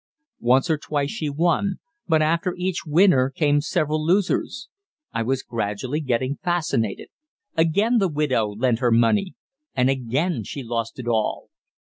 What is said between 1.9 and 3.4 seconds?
but after each winner